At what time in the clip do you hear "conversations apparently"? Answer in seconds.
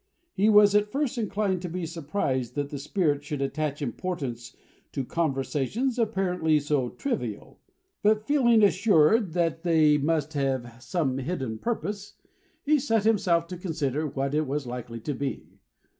5.05-6.59